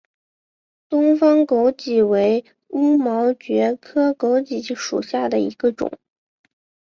[0.89, 5.91] 东方狗脊为乌毛蕨科狗脊属下的一个种。